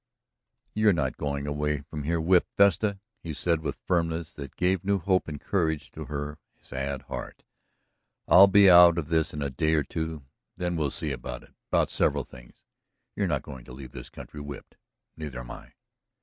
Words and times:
"You're 0.73 0.93
not 0.93 1.15
going 1.15 1.45
away 1.45 1.81
from 1.81 2.05
here 2.05 2.19
whipped, 2.19 2.57
Vesta," 2.57 2.99
he 3.21 3.33
said 3.33 3.61
with 3.61 3.75
a 3.75 3.79
firmness 3.85 4.31
that 4.33 4.55
gave 4.55 4.83
new 4.83 4.97
hope 4.97 5.27
and 5.27 5.39
courage 5.39 5.91
to 5.91 6.05
her 6.05 6.39
sad 6.59 7.03
heart. 7.03 7.43
"I'll 8.27 8.47
be 8.47 8.67
out 8.67 8.97
of 8.97 9.09
this 9.09 9.31
in 9.31 9.43
a 9.43 9.51
day 9.51 9.75
or 9.75 9.83
two, 9.83 10.23
then 10.57 10.75
we'll 10.75 10.89
see 10.89 11.11
about 11.11 11.43
it 11.43 11.53
about 11.69 11.91
several 11.91 12.23
things. 12.23 12.63
You're 13.15 13.27
not 13.27 13.43
going 13.43 13.63
to 13.65 13.73
leave 13.73 13.91
this 13.91 14.09
country 14.09 14.41
whipped; 14.41 14.75
neither 15.15 15.39
am 15.41 15.51
I." 15.51 15.73